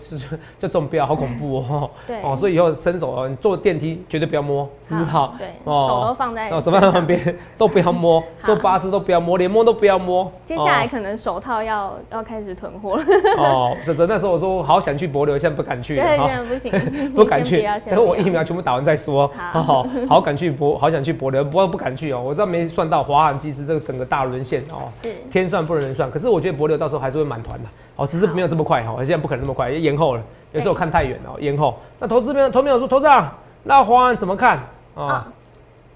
[0.59, 1.91] 就中标，好恐怖哦。
[2.07, 5.35] 对哦，所以以后伸手哦，你坐电梯绝对不要摸，知道？
[5.39, 8.23] 对，手都放在手放在旁边，都不要摸。
[8.45, 10.31] 坐巴士都不要摸，连摸都不要摸。
[10.45, 13.05] 接下来可能手套要要开始囤货了。
[13.37, 15.97] 哦，这这那时候我说好想去博流，现在不敢去。
[15.97, 17.63] 对，现在不行， 不敢去。
[17.91, 19.31] 等我疫苗全部打完再说。
[19.53, 22.21] 好，好敢去博，好想去博流，不过不敢去哦。
[22.21, 26.11] 我知道没算到华航机师这个整个大沦陷哦，是天算不能人算。
[26.11, 27.11] 可是我觉得博流到时候还。
[27.11, 30.23] 是会满团的，哦，只是没有这么快哈，现在不可能那么快，延后了。
[30.53, 31.77] 有时候看太远了，延后。
[31.99, 34.61] 那投资边投没有说，投资啊，那华航怎么看
[34.95, 35.27] 啊？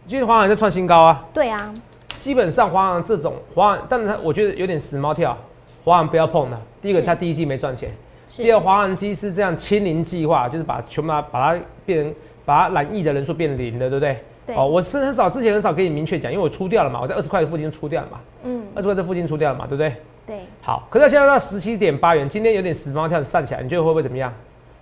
[0.08, 1.24] 其实华航在创新高啊。
[1.32, 1.72] 对啊。
[2.18, 5.38] 基本上华航这种华航，但是它我觉得有点死猫跳，
[5.84, 6.60] 华航不要碰的。
[6.82, 7.88] 第一个，它第一季没赚钱；
[8.36, 12.12] 第二，华航机是这样清零计划，就是把全部把它变成
[12.44, 14.18] 把它染疫的人数变零的，对不对？
[14.46, 14.56] 对。
[14.56, 18.18] 哦，我是很少之前很少给你明确讲，因为我出掉了嘛，我在二十块的附近出掉了嘛。
[18.42, 18.64] 嗯。
[18.74, 19.94] 二十块的附近出掉了嘛，对不对？
[20.26, 24.32] 对，好，可是现在到十七点八元，今天有点死猫跳站起来，你觉得会不会怎么样？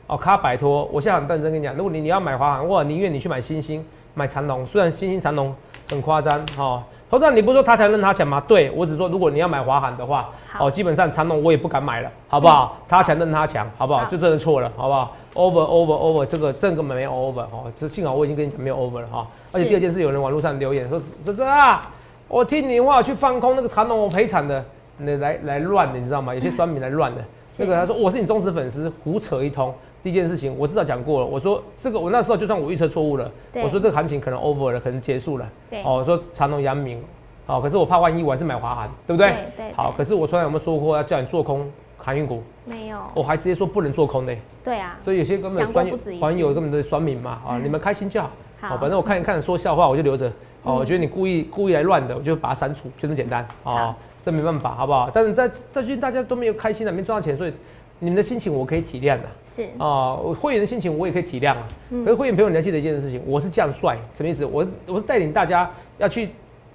[0.07, 0.89] 哦，卡摆脱。
[0.93, 4.65] 我现在很认真跟你讲，如果你你要买华航，我宁愿你去买星星、买长龙。
[4.67, 5.55] 虽然星星、长龙
[5.91, 8.41] 很夸张，哈，投资人，你不是说他强任他强吗？
[8.47, 12.77] 对我只说，如果你要买华航的话，好哦，基本上长隆我也不敢买了，好不好？
[12.89, 14.01] 他强任他强，好不好？
[14.01, 19.27] 好就真的错了，好不好？over over over，这个这个没有 over 哦，这幸好我已经跟你讲没有 over 了哈。
[19.51, 21.91] 而且第二件事，有人网络上留言说，这这啊，
[22.29, 24.65] 我听你话去放空那个长隆，我赔惨的，
[25.05, 26.33] 你来来乱的，你知道吗？
[26.37, 27.23] 有些酸民来乱的。
[27.59, 29.75] 那个他说我是你忠实粉丝，胡扯一通。
[30.03, 33.31] 第一件事情我至少讲过了，我说这个我那时候就算我预测错误了，
[33.63, 35.49] 我说这个行情可能 over 了，可能结束了。
[35.71, 37.01] 对哦，我说长隆、阳明，
[37.47, 39.29] 哦，可是我怕万一我还是买华航，对不对？
[39.29, 42.43] 对对好，可是我从来有没有说过要叫你做空航运股？
[42.65, 44.35] 没有，我还直接说不能做空的。
[44.65, 45.87] 对啊，所以有些根本酸
[46.19, 48.31] 网友根本都是酸民嘛，啊，你们开心就好。
[48.61, 50.27] 好哦，反正我看一看说笑话我就留着。
[50.65, 53.43] 哦，嗯我觉得你故意故意来乱的，我就把它删除，就这么简单。
[53.63, 55.11] 哦好，这没办法，好不好？
[55.13, 57.53] 但是在在最近大家都没有开心的，没赚到钱，所以
[57.99, 59.25] 你们的心情我可以体谅的。
[59.47, 61.67] 是，啊，我会员的心情我也可以体谅啊。
[61.91, 64.45] 嗯可是会员朋友你要记得一件事情，我是将帅，什么意思？
[64.47, 66.31] 我我是带领大家要去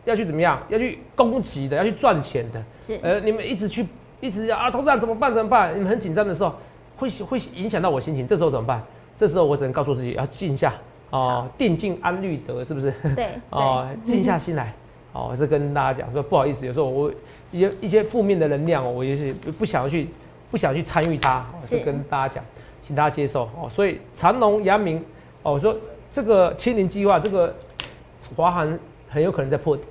[0.05, 0.61] 要去怎么样？
[0.69, 2.63] 要去攻击的，要去赚钱的。
[2.85, 3.85] 是，呃，你们一直去
[4.19, 5.33] 一直啊，投资人怎么办？
[5.33, 5.73] 怎么办？
[5.75, 6.53] 你们很紧张的时候，
[6.97, 8.27] 会会影响到我心情。
[8.27, 8.81] 这时候怎么办？
[9.17, 10.73] 这时候我只能告诉自己要静下
[11.09, 12.93] 哦、定静安虑得，是不是？
[13.15, 14.73] 对，哦， 对，静下心来。
[15.13, 17.11] 哦，是跟大家讲说，不好意思，有时候我
[17.51, 20.07] 一些一些负面的能量哦，我也是不想要去
[20.51, 22.43] 不想去参与它，哦是是跟大家讲，
[22.81, 23.69] 请大家接受哦。
[23.69, 24.97] 所以长隆、阳明
[25.43, 25.75] 哦，我说
[26.11, 27.55] 这个清零计划，这个
[28.35, 28.79] 华航
[29.09, 29.83] 很有可能在破底，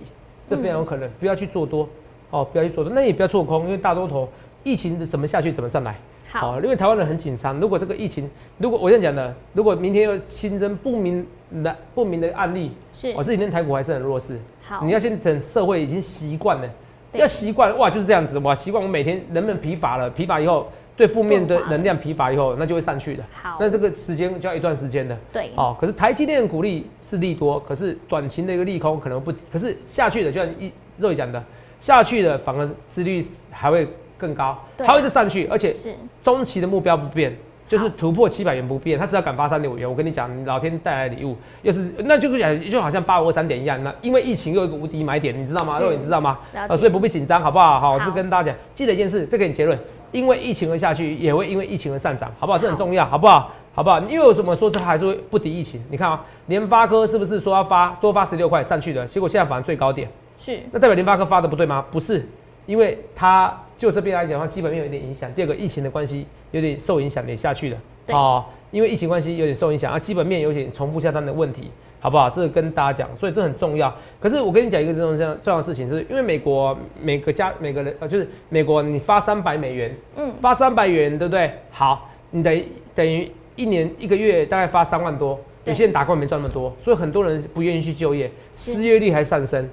[0.49, 1.89] 这非常有可能，不要去做多
[2.31, 4.29] 哦，不要去做多，那也不要做空，因为大多头
[4.65, 5.97] 疫情怎么下去怎么上来。
[6.29, 7.59] 好，哦，因为台湾人很紧张。
[7.61, 11.25] 如果这个疫情，如果我这样讲的，如果明天又新增不明
[11.63, 14.39] 的不明的案例，是哦，，这几天台股还是很弱势。
[14.63, 16.71] 好，你要先等社会已经习惯了，对
[17.17, 23.23] 要习惯哇，就是这样子哇，习惯我每天人们疲乏了，疲乏以后对负面的能量疲乏以后，那就会上去的。
[23.43, 25.17] 好，那这个时间就要一段时间的。
[25.33, 31.43] 对，哦，可是台积电的股利是利多，可是短期的一个利空可能不，可是下去的就像一肉爷讲的，
[31.81, 34.87] 下去的反而资率还会更高，对。
[34.87, 37.37] 啊它会再上去，而且是，中期的目标不变，
[37.69, 45.79] 就是突破七百元不变，他只要敢发三点五元，我跟你讲，老天带来礼物，又是那就是讲就好像八五二三点一样，那因为疫情又有一个无敌买点，你知道吗？
[45.79, 46.39] 是肉你知道吗？
[46.55, 47.81] 啊呃，所以不必紧张，好不好？
[47.81, 49.79] 好，我好是跟大家讲，记得一件事，这给你结论，
[50.13, 52.59] 因为疫情而下去，也会因为疫情而上涨，好不好？
[52.59, 53.51] 这很重要，好不好？
[53.75, 54.01] 好不好？
[54.09, 55.83] 因为为什么说这还是会不敌疫情？
[55.91, 59.05] 你看啊，联发科是不是说要发多发十六块上去的？
[59.07, 60.09] 结果现在反而最高点，
[60.43, 61.85] 是，那代表联发科发的不对吗？
[61.91, 62.27] 不是，
[62.67, 65.33] 因为它就这边来讲的话，基本面有一点影响。
[65.33, 67.79] 第二个，疫情的关系有点受影响，也下去了。
[68.07, 72.31] 对哦，因为疫情关系有点受影响，啊，基本面有点重复下单的问题，好不好？
[72.31, 73.93] 这个跟大家讲，所以这很重要。
[74.21, 81.51] 可是我跟你讲一个这种这样重要的事情，是因为美国每个家每个人呃，就是美国你发三百美元，嗯，发三百元，对不对？
[81.71, 89.69] 好，你等于等于一年一个月大概发三万多，有些人打工没赚那么多，所以很多人不愿意去就业，失业率还上升。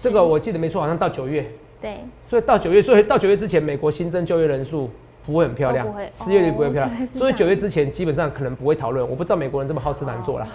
[0.00, 1.44] 这个我记得没错，好像到九月，
[1.82, 4.88] 对，所以到九月，所以到九月之前，美国新增就业人数
[5.26, 9.08] 不会很漂亮失业率不会漂亮所以九月之前基本上可能不会讨论。
[9.08, 10.48] 我不知道美国人这么好吃懒做啦。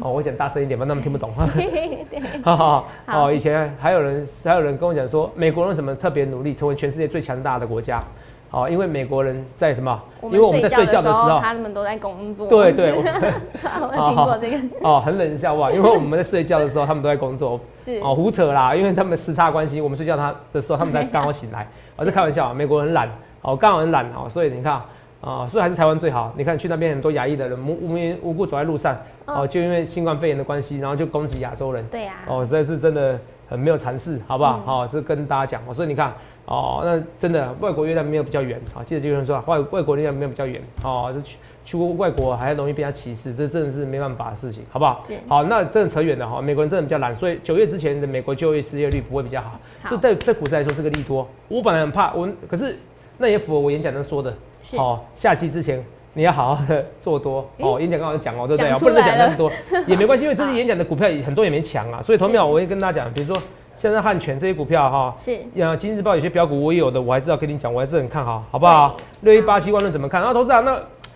[0.00, 1.32] 哦，我讲大声一点吧，他们听不懂。
[1.54, 8.02] 对，哈哈，好哦，以前还有人还有人跟我讲说，美国人为什么特别努力成为全世界最强大的国家？
[8.50, 10.00] 哦，因为美国人在什么？
[10.22, 13.02] 因为我们在睡觉的时候，他们都在工作，对对，我
[14.10, 17.60] 听过这个，哦，很冷笑话，因为我们在睡觉的时候，他们都在工作。
[17.84, 21.66] 是，哦，胡扯啦，因为他们时差关系，我们睡觉他的时候，他们才 刚好醒来。
[21.96, 23.08] 我在开玩笑，美国人懒，
[23.42, 24.80] 哦，刚好很懒哦，所以你看
[25.20, 26.32] 啊、所以还是台湾最好。
[26.36, 34.60] 你看去那边很多亚裔的人无无缘无故走在路上，哦，就因为新冠肺炎的关系，然后就攻击亚洲人，对呀，哦，实在是真的很没有尝试，好不好？
[34.60, 36.14] 嗯好、是跟大家讲，哦，所以你看，
[36.48, 45.14] 哦，那真的外国月亮没有比较圆，好、记得就有人说外外国月亮没有比较圆，哦，是去去过外国还容易被他歧视，这真的是没办法的事情，好不好是？
[45.28, 51.28] 好，那真的扯远了哈、美国人真的比较懒，所以九月之前的美国就业失业率不会比较好，好这对对股市来说是个利多。
[51.48, 52.78] 我本来很怕，我可是
[53.18, 55.84] 那也符合我演讲的说的，是，哦，夏季之前
[56.14, 57.78] 你要好好的 做多哦。
[57.78, 58.72] 演讲刚好讲哦，对不对？
[58.78, 59.52] 不能再讲那么多
[59.86, 63.42] 也没关系，因为这些 演讲的股票也很多也没强啊，所以投票我会跟大家讲，比如说
[63.78, 65.14] 像是汉全这些股票哈。
[65.16, 68.96] 是，呃，今日报有些标股我也有的，我还是要跟你讲，我还是很看好，好不好？
[69.20, 70.20] 六一八七万论怎么看？
[70.20, 70.74] 然后投资长，那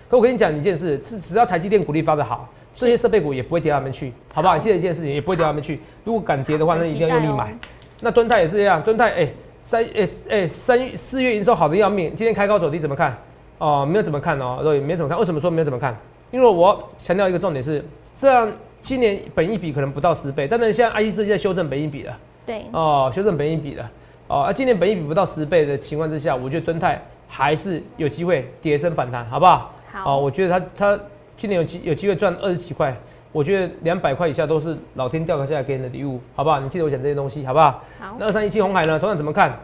[0.09, 4.53] 可我跟你讲一件事，只只要台积电股利发的好，这些设备股也不会跌到他们去，好不好？
[4.55, 5.81] 好你记得一件事情，也不会跌到他们去。
[6.05, 7.53] 如果敢跌的话，那一定要用力买。
[8.01, 9.29] 那敦泰也是一样，敦泰哎
[9.63, 13.17] 三哎哎三月四月营收好的要命，今天开高走低怎么看？
[13.59, 15.19] 哦，没有怎么看哦，对，没怎么看。
[15.19, 15.97] 为什么说没有怎么看？
[16.31, 17.85] 因为我强调一个重点是，
[18.17, 22.17] 这样今年本益比可能不到十倍，但是现在 IC 设计在修正本益比了。
[22.45, 23.91] 对，哦，修正本益比了。
[24.29, 29.73] 哦，啊，今年本益比不到十倍的情况之下，我觉得敦泰还是有机会跌升反弹，好不好？
[29.93, 31.01] 哦，好，我觉得它它
[31.37, 32.97] 今年有机有机会赚二十几块，
[33.31, 36.59] 我觉得两百块以下都是老天掉下来给你的礼物，好不好？
[36.61, 37.83] 你记得我讲这些东西，好不好？
[38.01, 38.99] 好，那二三一七红海呢？
[38.99, 39.57] 同样怎么看？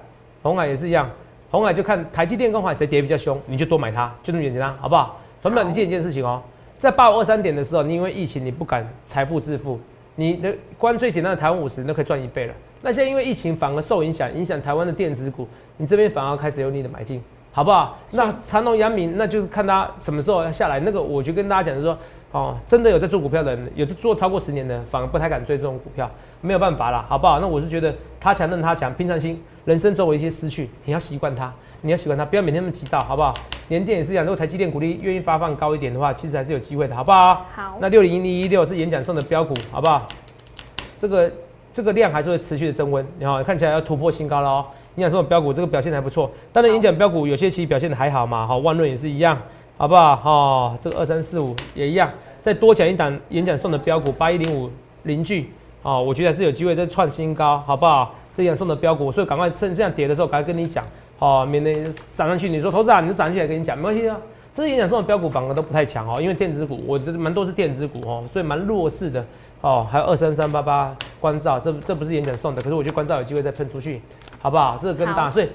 [0.42, 1.10] 红海也是一样，
[1.50, 5.18] 红海就看台积电跟红海谁跌比较凶，你就多买它，就这么简单，好不好？
[5.42, 6.42] 同样，你记得一件事情哦，
[6.78, 9.80] 在八五二三点的时候，你因为疫情你不敢财富致富，
[10.14, 12.54] 你的关最简单的台湾五十你都可以赚一倍了。
[12.80, 15.46] 那现在因为疫情反而受影响，影响台湾的电子股，
[15.78, 17.98] 你这边反而开始有你的买进，好不好？
[18.12, 20.78] 那长隆、阳明，那就是看它什么时候要下来。
[20.80, 21.98] 那个我就跟大家讲，就是说，
[22.30, 26.08] 哦，真的有在做股票的人，有在做超过十年的，反而不太敢追这种股票，
[26.40, 27.40] 没有办法啦，好不好？
[27.40, 33.34] 那我是觉得他强任他强，平常心，人生总有一些失去，你要习惯它，你要习惯它，不要每天那么急躁，好不好？
[33.68, 37.44] 联电也是一样，如果台积电股利愿意发放高一点的话，其实还是有机会的，好不好？
[37.54, 40.06] 好，那六零零一六是演讲中的标股，好不好？
[41.00, 41.28] 这个。
[41.78, 44.66] 这个量还是会持续的增温，你好，看起来要突破新高了哦。
[44.96, 49.40] 演讲中的标股这个表现还不错，当然演讲标股有些其实表现的还好嘛，好，万润也是一样，
[49.76, 50.16] 好不好？
[50.16, 52.10] 哈，这个二三四五也一样，
[52.42, 54.68] 再多讲一档演讲送的标股八一零五
[55.04, 55.48] 邻居，
[55.84, 58.12] 哦，我觉得还是有机会再创新高，好不好？
[58.36, 60.84] 这演讲送的标股，所以赶快趁这样跌的时候，赶快跟你讲，
[61.20, 61.72] 哦，免得
[62.12, 64.16] 涨上去，你说投资啊，你就涨起来跟你讲，没关系啊。
[64.52, 69.24] 这些演讲送的标股反而都不太强哦，因为电子股，我觉得蛮多是电子股哦，所以蛮弱势的。
[69.60, 74.00] 哦，还有二三三八八关照，这这不是演讲送的，可是我觉得关照有机会再喷出去，
[74.38, 74.78] 好不好？
[74.80, 75.48] 这个更大，所以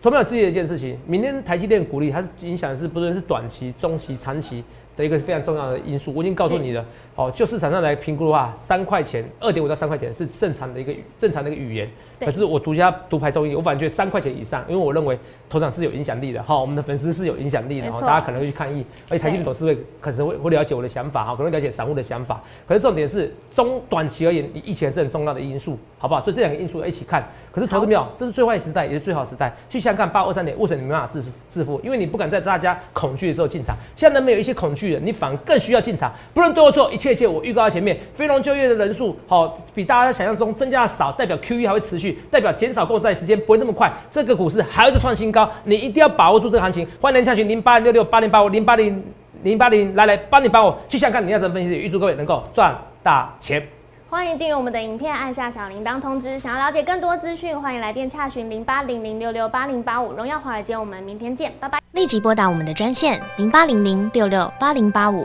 [0.00, 4.64] 同样有自己的一件事情，明天台积电鼓励它是影响是不论是短期、中期、长期
[4.96, 6.82] 的一个非常重要的因素，我已经告诉你了。
[7.20, 11.86] 哦，就市场上来评估的话，三块钱，二点五到三块钱是正常的一个正常的一个语言。
[12.18, 22.42] 可是我独家独排中医，我反而觉得三块钱以上，因为我认为头场是有影响力的哈，我们的粉丝是有影响力的哈，大家可能会去抗议，而且台积电董事会可能会会了解我的想法哈，可能了解散户的想法。
[22.66, 26.20] 可是重点是中短期而言，你疫情是很重要的因素，好不好？
[26.22, 27.26] 所以这两个因素一起看。
[27.52, 29.52] 可是投资没有，这是最坏时代，也是最好时代。
[29.68, 31.80] 去想想看，八二三点，为什么你没办法致致富？
[31.82, 33.74] 因为你不敢在大家恐惧的时候进场。
[33.96, 36.12] 现在没有一些恐惧的，你反而更需要进场。
[36.32, 37.98] 不论对或错，一切一切我预告在前面。
[38.14, 43.92] 非农就业的人数好，比大家想象中增加的少，代表 Q E 还会持续，代表减少购债时间不会那么快。
[44.10, 46.86] 这个股市还有一个创新高，你一定要把握住这个行情。
[47.00, 49.02] 欢迎连下群零八零六六八零八五零八零
[49.42, 53.66] 零八零来来帮你帮我去想看你要怎么分析，预祝各位能够赚大钱。
[54.08, 56.36] 欢迎订阅我们的影片，按下小铃铛通知。
[56.36, 60.12] 想要了解更多资讯，欢迎来电洽询零八零零六六八零八五。
[60.12, 61.78] 荣耀华尔街，我们明天见，拜拜。
[61.92, 65.24] 立即拨打我们的专线零八零零六六八零八五